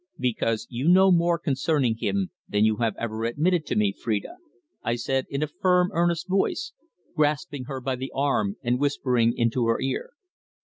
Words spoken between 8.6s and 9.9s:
and whispering into her